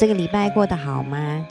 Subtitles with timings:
[0.00, 1.46] 这个礼拜过得好吗？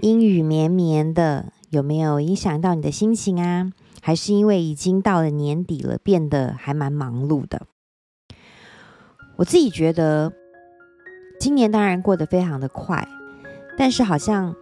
[0.00, 3.70] 阴雨绵绵的，有没有影响到你的心情啊？
[4.02, 7.62] 还是因为已经到了年底了，变得还蛮忙碌的？
[9.36, 10.32] 我自己觉得，
[11.38, 13.06] 今年当然过得非常的快，
[13.78, 14.52] 但是好像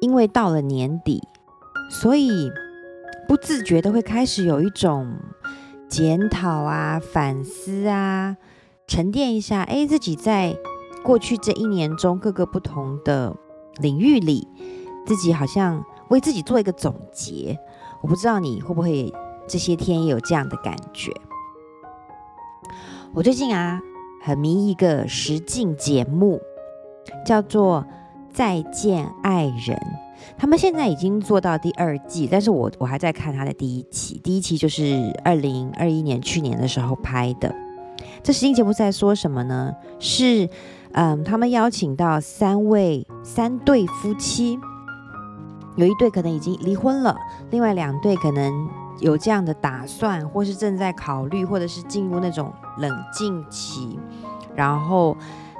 [0.00, 1.20] 因为到了年底，
[1.90, 2.52] 所以
[3.26, 5.16] 不自觉的会开始有一种
[5.88, 8.36] 检讨啊、反思啊、
[8.86, 10.56] 沉淀一下，哎，自己在。
[11.06, 13.32] 过去这一年中，各个不同的
[13.76, 14.48] 领域里，
[15.06, 17.56] 自己好像为自己做一个总结。
[18.02, 19.14] 我不知道你会不会
[19.46, 21.12] 这些天也有这样的感觉。
[23.14, 23.80] 我最近啊，
[24.20, 26.40] 很迷一个实境节目，
[27.24, 27.86] 叫做
[28.34, 29.76] 《再见爱人》。
[30.36, 34.18] 他们现在已经做到第二季，但是我我还在看他的第一期。
[34.24, 37.54] 第一期就是二零二一年去年的时候拍的。
[38.24, 39.72] 这实境节目在说什么呢？
[40.00, 40.50] 是。
[40.92, 44.58] 嗯，他们邀请到三位三对夫妻，
[45.76, 47.14] 有一对可能已经离婚了，
[47.50, 48.68] 另外两对可能
[49.00, 53.98] 有这样的打算，或是正在考虑，或者是进入那种冷静期。
[54.54, 55.14] 然后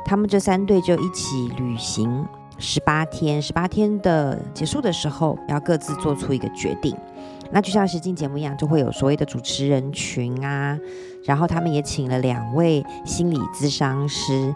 [0.06, 2.26] 他们这三对就一起旅行
[2.58, 6.96] 十八天，十八天的结束的时候，要各自做出一个决定。
[7.50, 10.78] 那就像实境节目一样，就会有所谓的主持人群啊，
[11.24, 14.54] 然后他们也请了两位心理咨商师。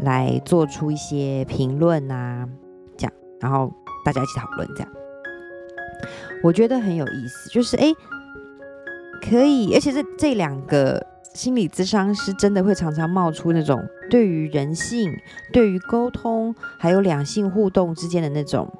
[0.00, 2.48] 来做出一些评论啊，
[2.96, 3.72] 这样，然后
[4.04, 4.92] 大家一起讨论，这样，
[6.42, 7.50] 我觉得很有意思。
[7.50, 7.92] 就是哎，
[9.20, 11.04] 可以，而且这这两个
[11.34, 15.12] 心理咨商师真的会常常冒出那种对于人性、
[15.52, 18.72] 对于沟通，还有两性互动之间的那种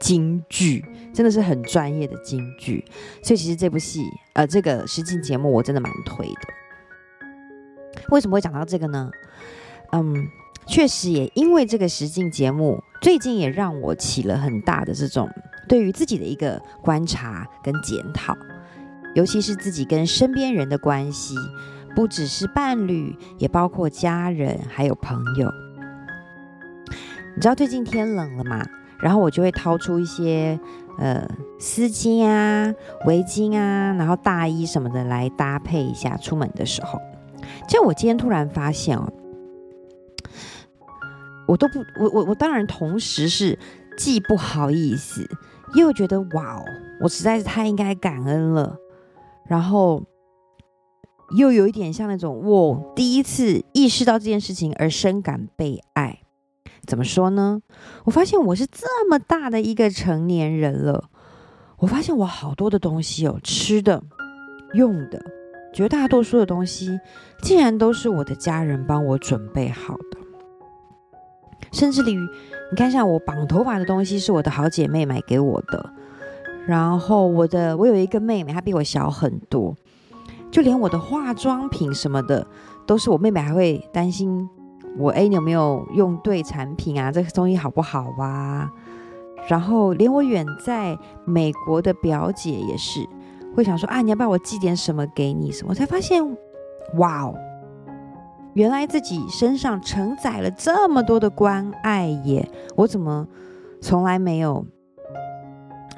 [0.00, 2.82] 金句，真的是很专业的金句。
[3.22, 4.00] 所以其实这部戏，
[4.32, 8.02] 呃，这个实境节目我真的蛮推的。
[8.10, 9.10] 为什么会讲到这个呢？
[9.92, 10.26] 嗯。
[10.66, 15.30] 确实也因为这个实境节目，最近也让我起了很大的这种
[15.68, 18.36] 对于自己的一个观察跟检讨，
[19.14, 21.36] 尤其是自己跟身边人的关系，
[21.94, 25.48] 不只是伴侣，也包括家人还有朋友。
[27.36, 28.66] 你知道最近天冷了嘛？
[28.98, 30.58] 然后我就会掏出一些
[30.98, 31.28] 呃
[31.60, 32.74] 丝巾啊、
[33.06, 36.98] 围巾啊，然后大衣什么的来搭配一下出门的时候。
[37.68, 39.12] 就我今天突然发现哦。
[41.46, 43.58] 我都不，我我我当然同时是
[43.96, 45.28] 既不好意思，
[45.74, 46.64] 又觉得哇哦，
[47.00, 48.76] 我实在是太应该感恩了，
[49.48, 50.02] 然后
[51.36, 56.20] 又有一点像那种我第一次意识到这件事情而深感被爱。
[56.86, 57.60] 怎么说呢？
[58.04, 61.10] 我发现我是这么大的一个成年人了，
[61.78, 64.00] 我发现我好多的东西哦，吃的、
[64.72, 65.20] 用的，
[65.74, 67.00] 绝大多数的东西，
[67.42, 70.15] 竟然都是我的家人帮我准备好的。
[71.72, 72.16] 甚至于，
[72.70, 75.90] 你看，像我绑头发的东西是我的好姐妹买给我的，
[76.66, 79.74] 然后我的我有一个妹妹，她比我小很多，
[80.50, 82.46] 就连我的化妆品什么的，
[82.86, 84.48] 都是我妹妹还会担心
[84.98, 87.12] 我，哎，你有没有用对产品啊？
[87.12, 88.70] 这个东西好不好啊？
[89.48, 93.06] 然后连我远在美国的表姐也是
[93.54, 95.52] 会想说啊，你要不要我寄点什么给你？
[95.52, 95.70] 什么？
[95.70, 96.20] 我才发现，
[96.96, 97.34] 哇哦！
[98.56, 102.50] 原来自己身上承载了这么多的关爱耶！
[102.74, 103.28] 我怎么
[103.82, 104.64] 从来没有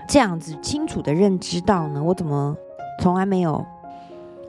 [0.08, 2.02] 这样子清楚的认知到呢？
[2.02, 2.56] 我怎么
[3.00, 3.64] 从来没有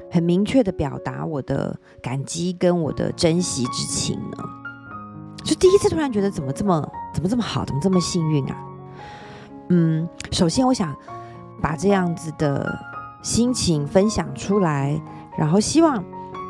[0.09, 4.37] 很明确的表达我的感激跟我的珍惜之情呢？
[5.43, 8.57] 就第一次突然觉得怎么这么怎么这么好，怎么这么幸运啊？
[9.69, 10.95] 嗯，首先我想
[11.61, 12.75] 把这样子的
[13.21, 14.99] 心情分享出来，
[15.37, 16.03] 然后希望。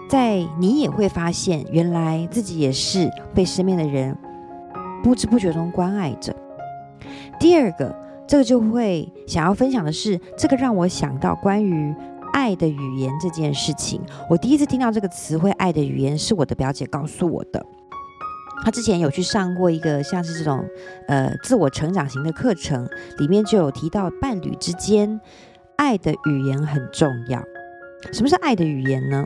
[0.09, 4.17] 在你也会发现，原来自己也是被身边的人
[5.03, 6.35] 不知不觉中关爱着。
[7.39, 7.95] 第二个，
[8.27, 11.93] 这个就会想要分享的是，这个让我想到关于
[12.33, 14.01] 爱的语言这件事情。
[14.27, 17.63] 我第一次听到这个词汇“爱的语言”，是我的表姐告诉我的。
[18.65, 20.65] 她之前有去上过一个像是这种
[21.07, 22.89] 呃自我成长型的课程，
[23.19, 25.21] 里面就有提到伴侣之间
[25.77, 27.41] 爱的语言很重要。
[28.11, 29.23] 什么是爱的语言呢？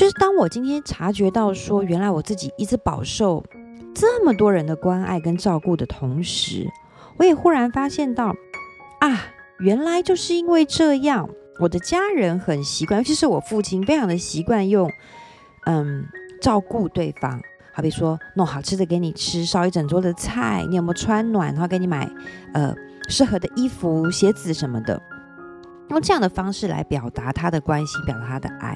[0.00, 3.44] 就是当我今天察觉到说，原来我自己一直饱受
[3.94, 6.66] 这么多人的关爱跟照顾的同时，
[7.18, 8.34] 我也忽然发现到，
[9.00, 9.26] 啊，
[9.58, 14.90] 原来就是因为这样，我的家人很习惯，尤其是我父亲，非常的习惯用，
[15.66, 16.06] 嗯，
[16.40, 17.38] 照顾对方，
[17.74, 22.10] 好比说弄好吃的给你吃，烧一整桌的菜，你有没有穿暖，然后给你买，
[22.54, 22.74] 呃，
[23.10, 24.98] 适合的衣服、鞋子什么的，
[25.90, 28.74] 用这样的方式来表达他的关心，表达他的爱。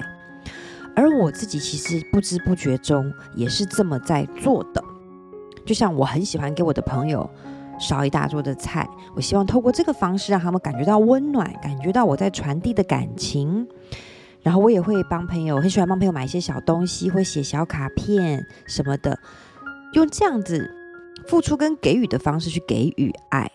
[0.95, 4.83] 而我自己其实不知不觉中也是这么在做的，
[5.65, 7.29] 就像我很喜欢给我的朋友
[7.79, 13.67] 烧一大桌的菜，我希望透过这个方式让他们感觉到温暖，感觉到我在传递的感情。
[14.41, 19.17] 然后我也会帮朋友，很喜欢帮朋友买一些小东西，会写小卡片什么的，
[19.93, 20.71] 用这样子
[21.27, 23.51] 付出跟给予的方式去给予爱。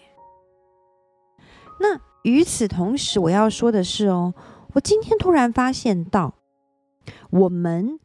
[1.79, 4.35] 那与此同时，我要说的是哦，
[4.75, 6.35] 我今天突然发现到，
[7.31, 7.99] 我们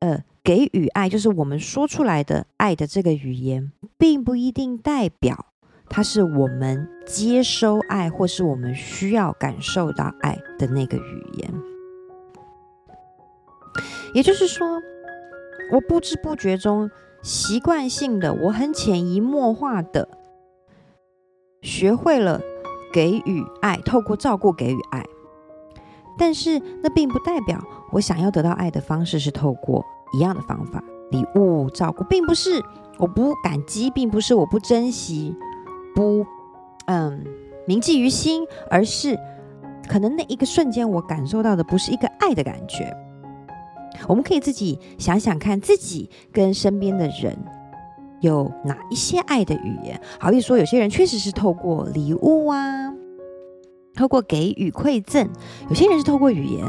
[0.00, 5.46] 呃给予爱，就是我们说出来的爱的这个语言，并不一定代表
[5.88, 11.54] 它是我们接收爱，或是我们需要感受到爱的那个语言。
[14.14, 14.80] 也就是说，
[15.72, 16.90] 我不知不觉中
[17.22, 20.08] 习惯性的，我很潜移默化的
[21.60, 22.40] 学会了
[22.92, 25.04] 给予爱，透过照顾给予爱。
[26.18, 27.62] 但是那并不代表
[27.92, 32.62] 我想要得到爱的方式是透过一样的方法，礼物、照顾，并不是
[32.98, 35.34] 我不感激，并不是我不珍惜，
[35.94, 36.26] 不
[36.86, 37.24] 嗯
[37.66, 39.18] 铭记于心，而是
[39.88, 42.94] 可能那一个瞬间我感受到的不是一个爱的感觉。
[44.06, 47.36] 我们可以自己想想看，自己跟身边的人
[48.20, 50.00] 有哪一些爱的语言。
[50.20, 52.92] 好比说，有些人确实是透过礼物啊，
[53.98, 55.26] 透过给予馈赠；
[55.68, 56.64] 有些人是透过语言，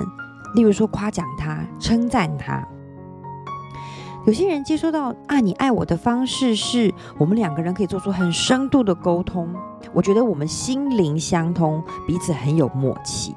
[0.55, 2.67] 例如说夸奖他、称赞他。
[4.25, 9.47] 有些人接收到啊，你爱我的方式是我们两个人可以做出很深度的沟通。
[9.93, 13.35] 我觉得我们心灵相通，彼此很有默契。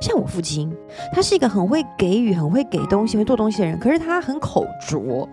[0.00, 0.74] 像我父亲，
[1.12, 5.28] 他是一个很会给予、很会给东西、会做东西的人，可是他很口拙，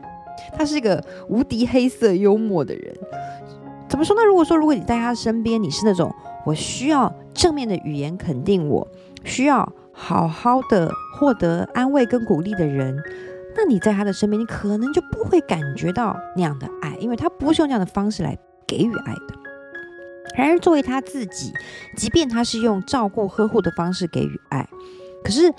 [0.51, 2.93] 他是一个无敌黑色幽默的人。
[3.87, 4.23] 怎么说呢？
[4.25, 6.13] 如果说如果你在他身边，你是那种
[6.45, 8.87] 我需要正面的语言肯定我，
[9.23, 12.97] 需要好好的获得安慰跟鼓励的人，
[13.55, 19.35] 那你在他的身边，你可能就不会感觉到那样的爱，因为他不是用这样的方式来给予爱的。
[20.35, 21.53] 然而，作为他自己，
[21.95, 24.67] 即便他是用照顾、呵护的方式给予爱，
[25.23, 25.53] 可是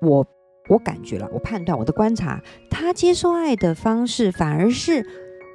[0.00, 0.26] 我
[0.68, 5.04] 我感觉了，我判断，我的观察，他接受爱的方式反而是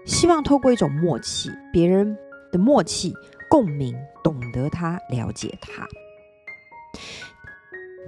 [0.05, 2.15] 希望透过一种默契，别人
[2.51, 3.15] 的默契、
[3.49, 5.87] 共鸣，懂得他、了解他。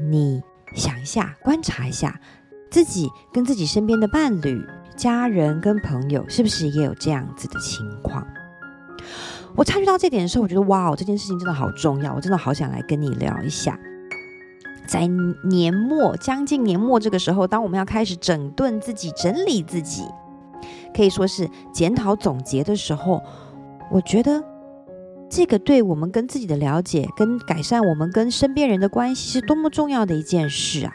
[0.09, 0.41] 你
[0.75, 2.19] 想一下，观察一下
[2.69, 4.63] 自己跟自己身边的伴侣、
[4.95, 8.25] 家人跟朋友，是不是也有这样子的情况？
[9.55, 13.79] 我察觉到这点的时候，我觉得哇哦，这件事情真的好重要，我真的好想来跟你聊一下。
[14.87, 15.07] 在
[15.43, 20.05] 年末将近年末这个时候，当我们要开始整顿自己、整理自己，
[20.95, 23.21] 可以说是检讨总结的时候，
[23.91, 24.43] 我觉得
[25.29, 30.93] 这个对我们跟自己的了解、跟改善我们跟身边人的关系是多么重要的一件事啊！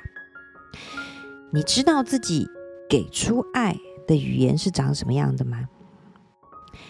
[1.52, 2.48] 你知道自己
[2.88, 3.76] 给出爱
[4.06, 5.68] 的语言是长什么样的吗？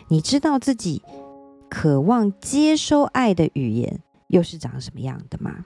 [0.08, 1.02] 你知道自己
[1.68, 5.64] 渴望接收爱的语言又是长什么样的吗？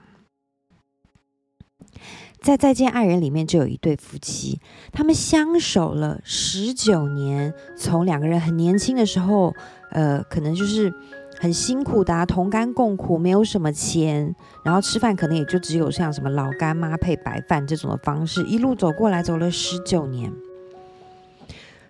[2.41, 4.61] 在《再见爱人》里面就有一对夫妻，
[4.93, 9.53] 他们相守了十九年，从两个人很年轻的时候，
[9.91, 10.93] 呃，可能就是
[11.39, 20.33] 很辛苦的啊，同甘共苦，没有什么钱，然后吃饭可能也就只有像什么老干妈配白饭这种的方式，一路走过来，走了十九年。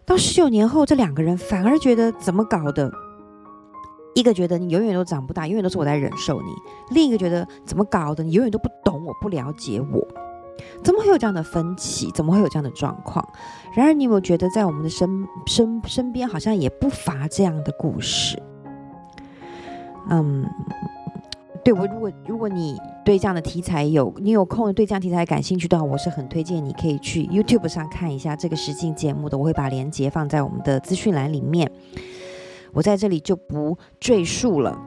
[0.05, 2.91] 到十九年后，这两个人反而觉得怎么搞的？
[4.15, 6.49] 一个觉得你永远都长不大，永远都是我在忍受你；
[6.91, 10.07] 另一个觉得怎么搞的，你永远都不懂我，不了解我。
[10.83, 12.11] 怎么会有这样的分歧？
[12.12, 13.26] 怎么会有这样的状况？
[13.75, 18.43] 然而，你有没有觉得在我们的身身身边，好像也不乏这样的故事？
[20.11, 20.49] 嗯，
[21.65, 31.71] 对，我如果如果你对这样的题材有你有空对这样题材感兴趣的话，我是很推荐你可以去 YouTube 上看一下这个实境节目的，我会把链接放在我们的资讯栏里面。
[32.73, 34.79] 我在这里就不赘述了。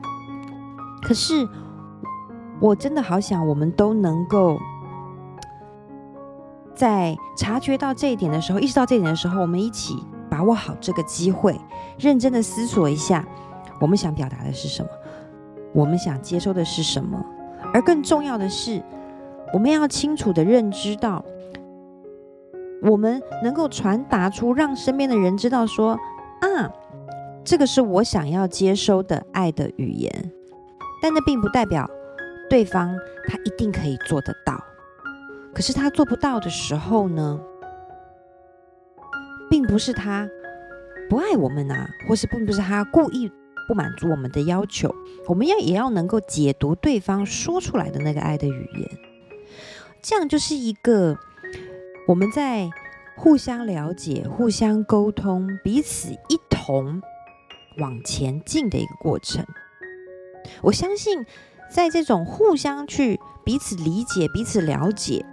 [1.02, 1.48] 可是，
[2.60, 4.58] 我真的好想我们都能够
[6.74, 9.96] 在察觉到这一点的时候，意识到这一点的时候，我们一起
[10.30, 11.58] 把握好这个机会，
[11.98, 13.26] 认真的思索一下，
[13.80, 14.88] 我们想表达的是什么，
[15.72, 17.24] 我们想接收的是什么，
[17.72, 18.82] 而更重要的是，
[19.52, 21.24] 我们要清楚的认知到，
[22.82, 25.98] 我们能够传达出，让身边的人知道说
[26.40, 26.70] 啊。
[27.42, 30.12] 这个是我想要接收的爱的语言，
[31.02, 31.88] 但那并不代表
[32.50, 32.94] 对方
[33.26, 34.62] 他一定可以做得到。
[35.54, 37.40] 可是他做不到的时候呢，
[39.48, 40.28] 并不是他
[41.08, 43.32] 不爱我们啊，或是并不是他故意
[43.68, 44.94] 不满足我们的要求。
[45.26, 48.98] 我们要也要能够解读对方说出来的那个爱的语言，
[50.02, 51.18] 这样就是一个
[52.08, 52.70] 我们在
[53.16, 57.02] 互相了解、互相沟通、彼此一同。
[57.78, 59.46] 往前进的一个过程。
[60.60, 61.24] 我相信，
[61.70, 65.24] 在这种互相去彼此理解、彼此了解，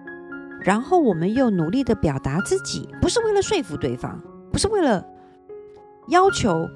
[0.62, 5.04] 然后我们又努力的表达自己，不是为了说服对方，不是为了
[6.10, 6.70] 要求、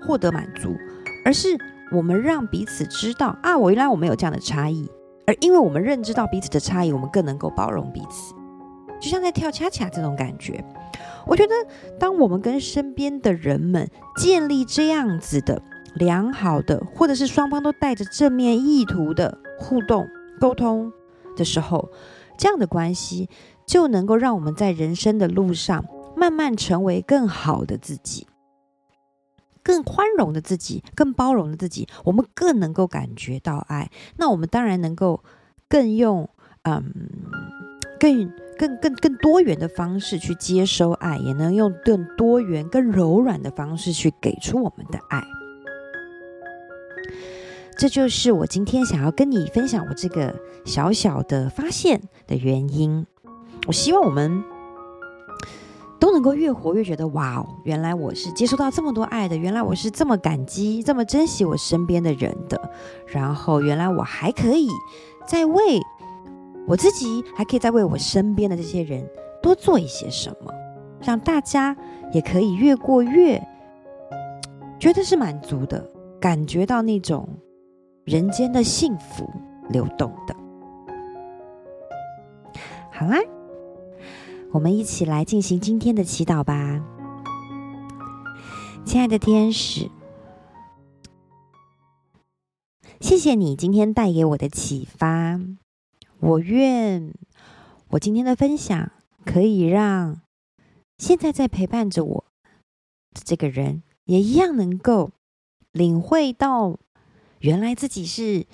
[0.00, 0.76] 获得满足，
[1.24, 1.48] 而是
[1.90, 4.88] 我们让彼此知道啊，我原来我们有这样的差异，
[5.26, 8.34] 而因为我们认知到彼此的差异，我们更能够包容彼此。
[9.00, 10.64] 就像在跳恰恰这种感觉，
[11.24, 11.54] 我觉得
[12.00, 15.62] 当我们跟身边的人们建立这样子的
[15.94, 20.06] 良好的，或者是双方都带着正面意图的互动
[20.40, 20.92] 沟通
[21.36, 21.88] 的时候，
[22.36, 23.28] 这样的关系
[23.64, 25.84] 就能够让我们在人生的路上
[26.16, 28.26] 慢慢成为更好的自己，
[29.68, 31.86] 更宽容的自己，更包容的自己。
[32.04, 35.22] 我们更能够感觉到爱，那我们当然能够
[35.68, 36.28] 更用
[36.62, 36.92] 嗯
[38.00, 38.32] 更。
[38.58, 45.22] 更更更多元的方式去接收爱，也能用更多元、更柔软的方式去给出我们的爱。
[47.76, 50.34] 这就是我今天想要跟你分享我这个
[50.64, 53.06] 小小的发现的原因。
[53.68, 54.42] 我希望我们
[56.00, 62.70] 都能够越活越觉得哇哦，原来我是接收到这么多爱的，原来我是这么感激、这么珍惜我身边的人的，
[63.06, 64.68] 然后原来我还可以
[65.26, 65.80] 在为。
[66.66, 69.02] 我自己还可以再为我身边的这些人
[69.42, 70.52] 多做一些什么，
[71.00, 71.74] 让大家
[72.12, 73.42] 也可以越过越
[74.78, 75.82] 觉得是满足的，
[76.20, 77.26] 感觉到那种
[78.04, 79.26] 人间的幸福
[79.70, 80.36] 流动的。
[82.92, 83.16] 好啦，
[84.50, 86.82] 我们一起来进行今天的祈祷吧，
[88.82, 89.90] 亲爱的天使，
[92.98, 95.38] 谢谢你今天带给我的启发。
[96.20, 97.12] 我愿
[97.90, 98.90] 我今天的分享
[99.26, 100.22] 可以让
[100.96, 102.24] 现在在陪伴着我
[103.12, 105.10] 的这个人也一样能够
[105.72, 106.78] 领会到，
[107.40, 108.46] 原来自己是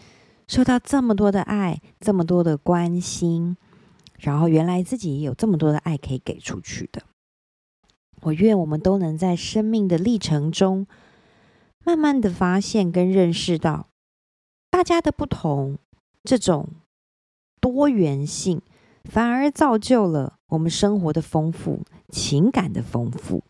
[0.48, 3.56] 受到这么多的爱，这么多的关心，
[4.24, 7.02] 然后原来自己也有这么多的爱可以给出去的。
[8.22, 10.86] 我愿我们都能在生命的历程中，
[11.84, 13.88] 慢慢的发现跟认识到
[14.70, 15.78] 大家的不同，
[16.22, 16.68] 这种。
[17.60, 18.60] 多元性
[19.04, 23.42] 反而造就了我们生活的丰富、情感的丰富，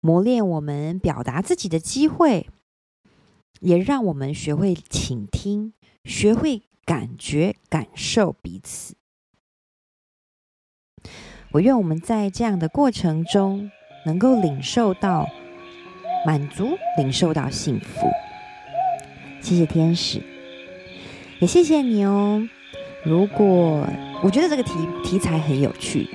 [0.00, 2.48] 磨练我们表达自己的机会，
[3.60, 8.96] 也让我们学会倾听，学会感觉、感受彼此。
[11.50, 13.70] 我愿我们在这样的过程中，
[14.04, 15.26] 能够领受到
[16.26, 18.06] 满足，领受到幸福。
[19.40, 20.20] 谢谢天使，
[21.40, 22.46] 也谢谢你哦。
[23.04, 23.86] 如果
[24.22, 24.72] 我觉得这个题
[25.04, 26.08] 题材很有趣，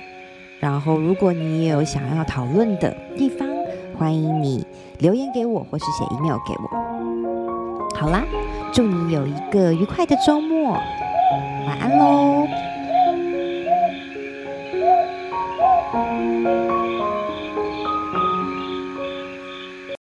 [0.59, 3.47] 然后如果你也有想要讨论的地方，
[3.97, 4.65] 欢迎你
[4.99, 7.97] 留言给我，或是写 email 给我。
[7.97, 8.23] 好啦，
[8.73, 10.73] 祝你有一个愉快的周末，
[11.65, 12.45] 晚安喽。